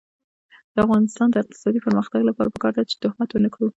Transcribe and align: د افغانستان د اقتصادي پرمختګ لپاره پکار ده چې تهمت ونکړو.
د 0.73 0.75
افغانستان 0.85 1.27
د 1.31 1.35
اقتصادي 1.43 1.79
پرمختګ 1.87 2.21
لپاره 2.29 2.51
پکار 2.55 2.71
ده 2.77 2.83
چې 2.89 2.95
تهمت 3.03 3.29
ونکړو. 3.33 3.67